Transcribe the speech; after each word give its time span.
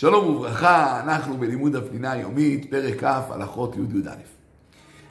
שלום 0.00 0.36
וברכה, 0.36 1.00
אנחנו 1.00 1.38
בלימוד 1.38 1.76
הפנינה 1.76 2.12
היומית, 2.12 2.70
פרק 2.70 3.04
כ', 3.04 3.04
הלכות 3.04 3.76
י"א. 3.76 4.10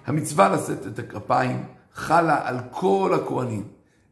המצווה 0.06 0.50
לשאת 0.50 0.88
את 0.88 1.00
הכפיים 1.00 1.64
חלה 1.94 2.48
על 2.48 2.58
כל 2.72 3.12
הכהנים, 3.16 3.64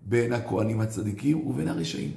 בין 0.02 0.34
הכהנים 0.34 0.82
הצדיקים 0.82 1.48
ובין 1.48 1.68
הרשעים. 1.68 2.12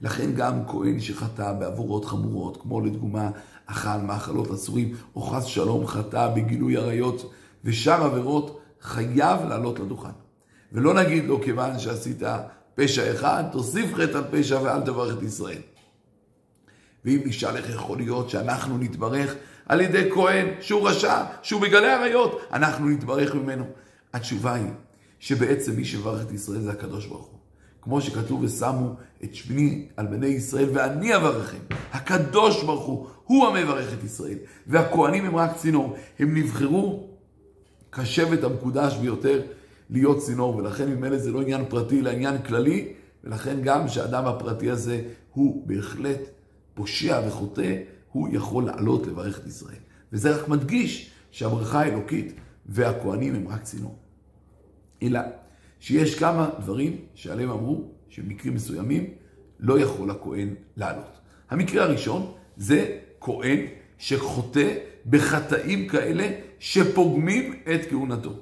לכן 0.00 0.32
גם 0.32 0.66
כהן 0.66 1.00
שחטא 1.00 1.52
בעבורות 1.52 2.04
חמורות, 2.04 2.62
כמו 2.62 2.80
לדוגמה 2.80 3.30
אכל 3.66 3.98
מאכלות 4.06 4.50
אסורים, 4.50 4.94
או 5.16 5.22
חס 5.22 5.44
שלום 5.44 5.86
חטא 5.86 6.28
בגילוי 6.34 6.76
עריות 6.76 7.32
ושאר 7.64 8.04
עבירות, 8.04 8.60
חייב 8.80 9.40
לעלות 9.48 9.80
לדוכן. 9.80 10.14
ולא 10.72 10.94
נגיד 10.94 11.24
לו, 11.24 11.42
כיוון 11.42 11.78
שעשית 11.78 12.22
פשע 12.74 13.12
אחד, 13.14 13.44
תוסיף 13.52 13.94
חטא 13.94 14.16
על 14.16 14.24
פשע 14.30 14.60
ואל 14.62 14.80
תברך 14.80 15.18
את 15.18 15.22
ישראל. 15.22 15.73
ואם 17.04 17.20
נשאל 17.24 17.56
איך 17.56 17.70
יכול 17.70 17.98
להיות 17.98 18.30
שאנחנו 18.30 18.78
נתברך 18.78 19.34
על 19.66 19.80
ידי 19.80 20.10
כהן 20.14 20.46
שהוא 20.60 20.88
רשע, 20.88 21.24
שהוא 21.42 21.60
מגלה 21.60 21.94
עריות, 21.94 22.40
אנחנו 22.52 22.88
נתברך 22.88 23.34
ממנו. 23.34 23.64
התשובה 24.12 24.54
היא 24.54 24.70
שבעצם 25.18 25.76
מי 25.76 25.84
שברך 25.84 26.22
את 26.22 26.32
ישראל 26.32 26.60
זה 26.60 26.70
הקדוש 26.70 27.06
ברוך 27.06 27.26
הוא. 27.26 27.38
כמו 27.82 28.00
שכתוב 28.00 28.42
ושמו 28.42 28.94
את 29.24 29.34
שמי 29.34 29.88
על 29.96 30.06
בני 30.06 30.26
ישראל 30.26 30.68
ואני 30.72 31.16
אברכם. 31.16 31.58
הקדוש 31.92 32.64
ברוך 32.64 32.86
הוא, 32.86 33.06
הוא 33.24 33.46
המברך 33.46 33.92
את 33.92 34.04
ישראל. 34.04 34.38
והכהנים 34.66 35.24
הם 35.24 35.36
רק 35.36 35.56
צינור. 35.56 35.96
הם 36.18 36.36
נבחרו 36.36 37.08
כשבט 37.92 38.44
המקודש 38.44 38.96
ביותר 38.96 39.42
להיות 39.90 40.18
צינור, 40.18 40.56
ולכן 40.56 40.88
ממילא 40.90 41.18
זה 41.18 41.30
לא 41.30 41.40
עניין 41.40 41.64
פרטי, 41.68 42.00
אלא 42.00 42.10
עניין 42.10 42.42
כללי, 42.42 42.92
ולכן 43.24 43.60
גם 43.62 43.88
שהאדם 43.88 44.24
הפרטי 44.26 44.70
הזה 44.70 45.00
הוא 45.32 45.68
בהחלט 45.68 46.20
פושע 46.74 47.20
וחוטא, 47.26 47.74
הוא 48.12 48.28
יכול 48.32 48.64
לעלות 48.64 49.06
לברך 49.06 49.38
את 49.38 49.46
ישראל. 49.46 49.78
וזה 50.12 50.36
רק 50.36 50.48
מדגיש 50.48 51.10
שהברכה 51.30 51.80
האלוקית 51.80 52.34
והכוהנים 52.66 53.34
הם 53.34 53.48
רק 53.48 53.62
צינור. 53.62 53.98
אלא 55.02 55.20
שיש 55.80 56.18
כמה 56.18 56.50
דברים 56.60 56.96
שעליהם 57.14 57.50
אמרו 57.50 57.90
שבמקרים 58.08 58.54
מסוימים 58.54 59.10
לא 59.60 59.80
יכול 59.80 60.10
הכהן 60.10 60.54
לעלות. 60.76 61.18
המקרה 61.50 61.84
הראשון 61.84 62.32
זה 62.56 62.98
כהן 63.20 63.58
שחוטא 63.98 64.74
בחטאים 65.06 65.88
כאלה 65.88 66.30
שפוגמים 66.58 67.54
את 67.74 67.80
כהונתו. 67.90 68.32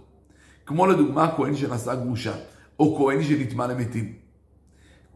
כמו 0.66 0.86
לדוגמה 0.86 1.34
כהן 1.36 1.56
שנשא 1.56 1.94
גרושה, 1.94 2.34
או 2.80 2.98
כהן 2.98 3.22
שנטמע 3.22 3.66
למתים. 3.66 4.12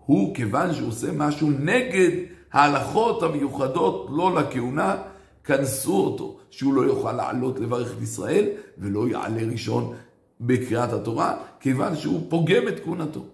הוא, 0.05 0.35
כיוון 0.35 0.75
שהוא 0.75 0.89
עושה 0.89 1.13
משהו 1.13 1.51
נגד 1.51 2.11
ההלכות 2.53 3.23
המיוחדות 3.23 4.07
לא 4.11 4.35
לכהונה, 4.35 4.97
כנסו 5.45 6.05
אותו, 6.05 6.39
שהוא 6.51 6.75
לא 6.75 6.83
יוכל 6.83 7.13
לעלות 7.13 7.61
לברך 7.61 7.97
את 7.97 8.03
ישראל, 8.03 8.49
ולא 8.79 9.09
יעלה 9.09 9.43
ראשון 9.51 9.95
בקריאת 10.41 10.93
התורה, 10.93 11.37
כיוון 11.61 11.97
שהוא 11.97 12.27
פוגם 12.29 12.69
את 12.69 12.85
כהונתו. 12.85 13.25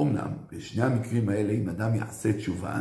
אמנם, 0.00 0.28
בשני 0.52 0.82
המקרים 0.82 1.28
האלה, 1.28 1.52
אם 1.52 1.68
אדם 1.68 1.94
יעשה 1.94 2.32
תשובה, 2.32 2.80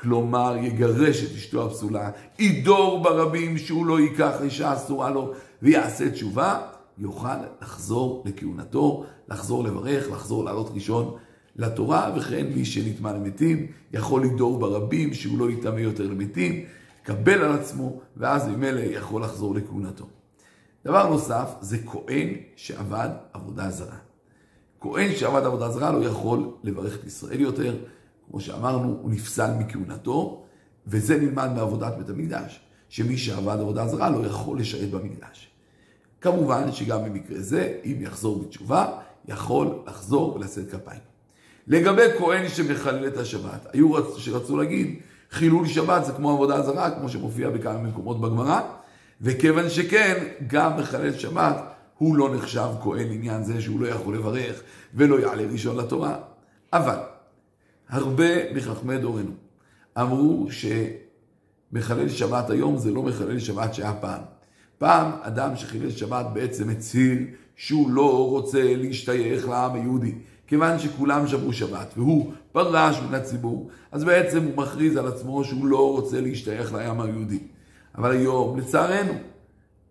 כלומר 0.00 0.56
יגרש 0.60 1.24
את 1.24 1.30
אשתו 1.30 1.66
הפסולה, 1.66 2.10
ידור 2.38 3.02
ברבים 3.02 3.58
שהוא 3.58 3.86
לא 3.86 4.00
ייקח 4.00 4.42
אישה 4.42 4.74
אסורה 4.74 5.10
לו 5.10 5.32
ויעשה 5.62 6.10
תשובה, 6.10 6.60
יוכל 6.98 7.36
לחזור 7.62 8.24
לכהונתו, 8.26 9.04
לחזור 9.28 9.64
לברך, 9.64 10.10
לחזור 10.10 10.44
לעלות 10.44 10.70
ראשון 10.74 11.16
לתורה, 11.58 12.12
וכן 12.16 12.46
מי 12.54 12.64
שנטמע 12.64 13.12
למתים 13.12 13.66
יכול 13.92 14.24
לדור 14.24 14.58
ברבים 14.58 15.14
שהוא 15.14 15.38
לא 15.38 15.50
יטמא 15.50 15.80
יותר 15.80 16.06
למתים, 16.06 16.64
קבל 17.02 17.42
על 17.42 17.52
עצמו, 17.52 18.00
ואז 18.16 18.48
ממילא 18.48 18.80
יכול 18.80 19.22
לחזור 19.22 19.54
לכהונתו. 19.54 20.06
דבר 20.84 21.08
נוסף, 21.08 21.54
זה 21.60 21.78
כהן 21.86 22.28
שעבד 22.56 23.08
עבודה 23.32 23.70
זרה. 23.70 23.96
כהן 24.80 25.16
שעבד 25.16 25.44
עבודה 25.44 25.70
זרה 25.70 25.92
לא 25.92 26.04
יכול 26.04 26.50
לברך 26.62 26.98
את 26.98 27.04
ישראל 27.04 27.40
יותר, 27.40 27.76
כמו 28.30 28.40
שאמרנו, 28.40 28.98
הוא 29.02 29.10
נפסל 29.10 29.54
מכהונתו, 29.58 30.44
וזה 30.86 31.18
נלמד 31.18 31.50
מעבודת 31.54 31.94
בית 31.98 32.08
המקדש, 32.10 32.60
שמי 32.88 33.16
שעבד 33.16 33.60
עבודה 33.60 33.88
זרה 33.88 34.10
לא 34.10 34.26
יכול 34.26 34.60
לשרת 34.60 34.90
במקדש. 34.90 35.48
כמובן 36.20 36.72
שגם 36.72 37.04
במקרה 37.04 37.40
זה, 37.40 37.78
אם 37.84 37.96
יחזור 38.00 38.42
בתשובה, 38.42 39.00
יכול 39.28 39.78
לחזור 39.86 40.34
ולשאת 40.36 40.70
כפיים. 40.70 41.00
לגבי 41.68 42.02
כהן 42.18 42.48
שמחלל 42.48 43.06
את 43.06 43.16
השבת, 43.16 43.66
היו 43.72 43.92
רצ... 43.92 44.16
שרצו 44.16 44.56
להגיד, 44.56 44.98
חילול 45.30 45.66
שבת 45.66 46.04
זה 46.04 46.12
כמו 46.12 46.30
עבודה 46.30 46.62
זרה, 46.62 46.90
כמו 46.90 47.08
שמופיע 47.08 47.50
בכמה 47.50 47.82
מקומות 47.82 48.20
בגמרא, 48.20 48.60
וכיוון 49.20 49.70
שכן, 49.70 50.24
גם 50.46 50.76
מחלל 50.76 51.12
שבת, 51.12 51.56
הוא 51.98 52.16
לא 52.16 52.34
נחשב 52.34 52.68
כהן 52.82 53.12
עניין 53.12 53.44
זה 53.44 53.60
שהוא 53.60 53.80
לא 53.80 53.86
יכול 53.86 54.14
לברך 54.14 54.62
ולא 54.94 55.20
יעלה 55.20 55.42
ראשון 55.52 55.76
לתורה. 55.76 56.16
אבל, 56.72 56.98
הרבה 57.88 58.52
מחכמי 58.54 58.98
דורנו 58.98 59.30
אמרו 60.00 60.46
שמחלל 60.50 62.08
שבת 62.08 62.50
היום 62.50 62.78
זה 62.78 62.90
לא 62.90 63.02
מחלל 63.02 63.38
שבת 63.38 63.74
שהיה 63.74 63.92
פעם. 63.92 64.22
פעם 64.78 65.10
אדם 65.22 65.56
שחילל 65.56 65.90
שבת 65.90 66.26
בעצם 66.32 66.70
הצהיר 66.70 67.18
שהוא 67.56 67.90
לא 67.90 68.28
רוצה 68.28 68.76
להשתייך 68.76 69.48
לעם 69.48 69.74
היהודי. 69.74 70.14
כיוון 70.48 70.78
שכולם 70.78 71.26
שמרו 71.26 71.52
שבת 71.52 71.94
והוא 71.96 72.32
פרש 72.52 73.00
מן 73.08 73.14
הציבור, 73.14 73.70
אז 73.92 74.04
בעצם 74.04 74.44
הוא 74.44 74.56
מכריז 74.56 74.96
על 74.96 75.06
עצמו 75.06 75.44
שהוא 75.44 75.66
לא 75.66 75.92
רוצה 75.92 76.20
להשתייך 76.20 76.74
לעם 76.74 77.00
היהודי. 77.00 77.38
אבל 77.98 78.10
היום, 78.10 78.58
לצערנו, 78.58 79.12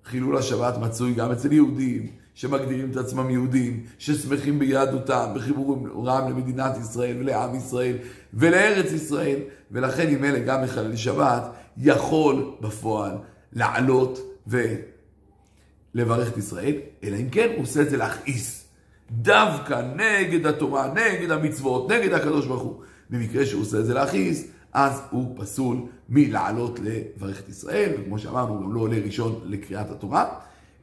חילול 0.06 0.38
השבת 0.38 0.78
מצוי 0.78 1.14
גם 1.14 1.32
אצל 1.32 1.52
יהודים 1.52 2.08
שמגדירים 2.34 2.92
את 2.92 2.98
עצמם 2.98 3.30
יהודים, 3.30 3.84
ששמחים 3.98 4.60
ביהדותם, 4.60 5.32
בחיבורם 5.36 6.30
למדינת 6.30 6.78
ישראל 6.78 7.18
ולעם 7.20 7.56
ישראל 7.56 7.98
ולארץ 8.34 8.92
ישראל, 8.92 9.40
ולכן 9.72 10.08
אם 10.08 10.24
אלה 10.24 10.40
גם 10.40 10.64
מחלל 10.64 10.96
שבת, 10.96 11.52
יכול 11.78 12.52
בפועל 12.62 13.12
לעלות 13.54 14.20
ולברך 14.48 16.28
את 16.28 16.38
ישראל, 16.38 16.76
אלא 17.04 17.16
אם 17.16 17.30
כן 17.30 17.50
הוא 17.56 17.64
עושה 17.64 17.82
את 17.82 17.90
זה 17.90 17.98
להכעיס. 17.98 18.67
דווקא 19.12 19.82
נגד 19.96 20.46
התורה, 20.46 20.94
נגד 20.94 21.32
המצוות, 21.32 21.92
נגד 21.92 22.14
הקדוש 22.14 22.46
ברוך 22.46 22.64
הוא. 22.64 22.82
במקרה 23.10 23.46
שהוא 23.46 23.62
עושה 23.62 23.80
את 23.80 23.86
זה 23.86 23.94
להכעיס, 23.94 24.48
אז 24.74 25.02
הוא 25.10 25.36
פסול 25.38 25.78
מלעלות 26.10 26.80
לברך 26.80 27.40
את 27.40 27.50
ישראל, 27.50 27.92
וכמו 28.00 28.20
שאמרנו, 28.20 28.54
הוא 28.54 28.62
גם 28.62 28.74
לא 28.74 28.80
עולה 28.80 28.98
ראשון 29.06 29.42
לקריאת 29.44 29.90
התורה, 29.92 30.26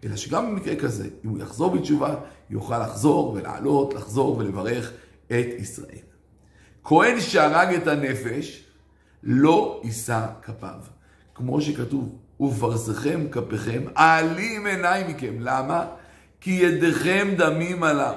אלא 0.04 0.16
שגם 0.16 0.50
במקרה 0.50 0.76
כזה, 0.76 1.08
אם 1.24 1.30
הוא 1.30 1.38
יחזור 1.38 1.70
בתשובה, 1.70 2.14
יוכל 2.50 2.78
לחזור 2.78 3.32
ולעלות, 3.32 3.94
לחזור 3.94 4.38
ולברך 4.38 4.92
את 5.26 5.46
ישראל. 5.58 6.04
כהן 6.84 7.20
שהרג 7.20 7.74
את 7.74 7.86
הנפש, 7.86 8.64
לא 9.22 9.80
יישא 9.84 10.26
כפיו. 10.42 10.78
כמו 11.34 11.60
שכתוב, 11.60 12.18
ופרסכם 12.40 13.26
כפיכם, 13.30 13.82
העלים 13.96 14.66
עיניי 14.66 15.14
מכם. 15.14 15.34
למה? 15.40 15.86
כי 16.44 16.50
ידיכם 16.50 17.28
דמים 17.36 17.82
עליו. 17.82 18.14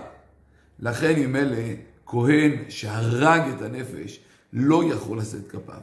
לכן 0.79 1.15
אם 1.17 1.35
אלה, 1.35 1.73
כהן 2.05 2.51
שהרג 2.69 3.41
את 3.55 3.61
הנפש, 3.61 4.19
לא 4.53 4.83
יכול 4.91 5.17
לשאת 5.17 5.47
כפיו. 5.49 5.79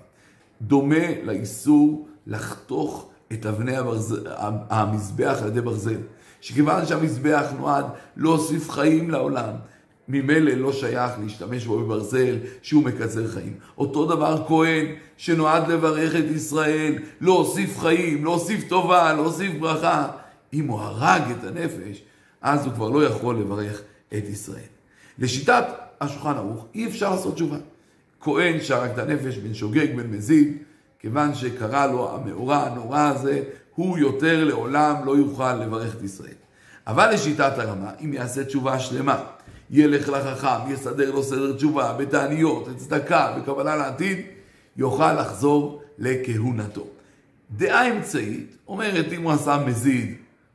דומה 0.62 1.22
לאיסור 1.22 2.08
לחתוך 2.26 3.10
את 3.32 3.46
אבני 3.46 3.76
הברזל, 3.76 4.26
המזבח 4.70 5.38
על 5.42 5.48
ידי 5.48 5.60
ברזל. 5.60 5.96
שכיוון 6.40 6.86
שהמזבח 6.86 7.46
נועד 7.58 7.84
להוסיף 8.16 8.70
חיים 8.70 9.10
לעולם, 9.10 9.52
ממילא 10.08 10.52
לא 10.52 10.72
שייך 10.72 11.12
להשתמש 11.22 11.66
בו 11.66 11.78
בברזל 11.78 12.36
שהוא 12.62 12.84
מקצר 12.84 13.28
חיים. 13.28 13.54
אותו 13.78 14.06
דבר 14.06 14.44
כהן 14.48 14.86
שנועד 15.16 15.68
לברך 15.68 16.16
את 16.16 16.30
ישראל, 16.34 16.94
להוסיף 17.20 17.78
חיים, 17.78 18.24
להוסיף 18.24 18.68
טובה, 18.68 19.12
להוסיף 19.12 19.52
ברכה. 19.60 20.08
אם 20.52 20.66
הוא 20.66 20.80
הרג 20.80 21.22
את 21.30 21.44
הנפש, 21.44 22.02
אז 22.44 22.66
הוא 22.66 22.74
כבר 22.74 22.90
לא 22.90 23.04
יכול 23.04 23.36
לברך 23.36 23.82
את 24.08 24.24
ישראל. 24.28 24.70
לשיטת 25.18 25.64
השולחן 26.00 26.36
ערוך, 26.36 26.66
אי 26.74 26.86
אפשר 26.86 27.10
לעשות 27.10 27.34
תשובה. 27.34 27.56
כהן 28.20 28.60
שהרג 28.60 28.90
את 28.90 28.98
הנפש, 28.98 29.36
בן 29.36 29.54
שוגג, 29.54 29.96
בן 29.96 30.06
מזיד, 30.10 30.56
כיוון 30.98 31.34
שקרא 31.34 31.86
לו 31.86 32.14
המאורע 32.14 32.56
הנורא 32.56 33.12
הזה, 33.14 33.42
הוא 33.74 33.98
יותר 33.98 34.44
לעולם 34.44 34.94
לא 35.04 35.16
יוכל 35.16 35.54
לברך 35.54 35.94
את 35.94 36.02
ישראל. 36.02 36.34
אבל 36.86 37.10
לשיטת 37.14 37.58
הרמה, 37.58 37.90
אם 38.04 38.12
יעשה 38.12 38.44
תשובה 38.44 38.78
שלמה, 38.78 39.24
ילך 39.70 40.08
לחכם, 40.08 40.72
יסדר 40.72 41.10
לו 41.10 41.22
סדר 41.22 41.52
תשובה, 41.52 41.92
בתעניות, 41.92 42.68
צדקה, 42.76 43.36
בקבלה 43.38 43.76
לעתיד, 43.76 44.18
יוכל 44.76 45.12
לחזור 45.12 45.82
לכהונתו. 45.98 46.86
דעה 47.50 47.88
אמצעית 47.88 48.56
אומרת 48.68 49.12
אם 49.12 49.22
הוא 49.22 49.32
עשה 49.32 49.58
מזיד, 49.66 50.14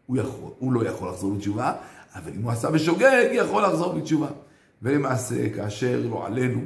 הוא, 0.09 0.17
יכול, 0.17 0.51
הוא 0.59 0.73
לא 0.73 0.85
יכול 0.85 1.09
לחזור 1.09 1.33
בתשובה, 1.33 1.73
אבל 2.15 2.31
אם 2.35 2.41
הוא 2.41 2.51
עשה 2.51 2.71
בשוגג, 2.71 3.27
יכול 3.31 3.63
לחזור 3.63 3.93
בתשובה. 3.93 4.27
ולמעשה, 4.81 5.49
כאשר 5.49 6.01
לא 6.09 6.25
עלינו, 6.25 6.61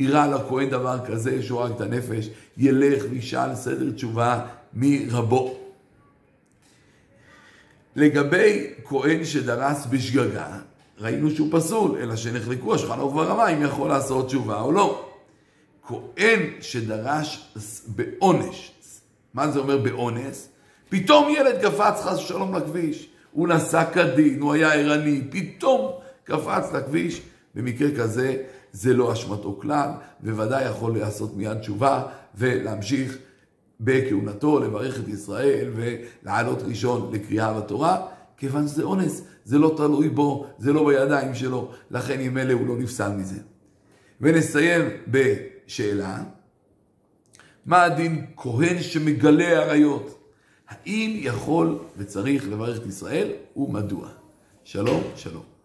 אירע 0.00 0.26
לכהן 0.26 0.70
דבר 0.70 0.98
כזה 1.06 1.42
שהוא 1.42 1.60
הרג 1.60 1.72
את 1.72 1.80
הנפש, 1.80 2.28
ילך 2.56 3.02
וישאל 3.10 3.54
סדר 3.54 3.90
תשובה 3.90 4.46
מרבו. 4.74 5.58
לגבי 7.96 8.70
כהן 8.84 9.24
שדרס 9.24 9.86
בשגגה, 9.86 10.58
ראינו 10.98 11.30
שהוא 11.30 11.48
פסול, 11.50 11.98
אלא 11.98 12.16
שנחלקו 12.16 12.74
השולחן 12.74 12.98
ערוך 12.98 13.14
והרמה 13.14 13.48
אם 13.48 13.62
יכול 13.62 13.88
לעשות 13.88 14.26
תשובה 14.26 14.60
או 14.60 14.72
לא. 14.72 15.08
כהן 15.86 16.40
שדרש 16.60 17.54
בעונש, 17.86 18.72
מה 19.34 19.50
זה 19.50 19.58
אומר 19.58 19.78
באונס? 19.78 20.48
פתאום 20.88 21.28
ילד 21.30 21.62
קפץ 21.62 22.00
חס 22.02 22.18
ושלום 22.18 22.54
לכביש, 22.54 23.08
הוא 23.32 23.48
נסע 23.48 23.84
כדין, 23.84 24.40
הוא 24.40 24.52
היה 24.52 24.74
ערני, 24.74 25.22
פתאום 25.30 25.92
קפץ 26.24 26.72
לכביש, 26.72 27.22
במקרה 27.54 27.88
כזה 27.96 28.42
זה 28.72 28.94
לא 28.94 29.12
אשמתו 29.12 29.58
כלל, 29.60 29.90
וודאי 30.22 30.64
יכול 30.64 30.98
לעשות 30.98 31.36
מיד 31.36 31.58
תשובה 31.58 32.02
ולהמשיך 32.34 33.18
בכהונתו, 33.80 34.60
לברך 34.60 35.00
את 35.00 35.08
ישראל 35.08 35.70
ולעלות 35.76 36.62
ראשון 36.62 37.10
לקריאה 37.12 37.60
בתורה, 37.60 38.06
כיוון 38.36 38.68
שזה 38.68 38.82
אונס, 38.82 39.22
זה 39.44 39.58
לא 39.58 39.74
תלוי 39.76 40.08
בו, 40.08 40.46
זה 40.58 40.72
לא 40.72 40.86
בידיים 40.86 41.34
שלו, 41.34 41.70
לכן 41.90 42.20
עם 42.20 42.38
אלה 42.38 42.52
הוא 42.52 42.66
לא 42.66 42.78
נפסל 42.78 43.12
מזה. 43.12 43.40
ונסיים 44.20 44.82
בשאלה, 45.08 46.22
מה 47.66 47.82
הדין 47.82 48.26
כהן 48.36 48.82
שמגלה 48.82 49.44
עריות? 49.44 50.17
האם 50.68 51.16
יכול 51.20 51.78
וצריך 51.96 52.48
לברך 52.48 52.76
את 52.82 52.86
ישראל 52.86 53.30
ומדוע? 53.56 54.08
שלום, 54.64 55.02
שלום. 55.16 55.57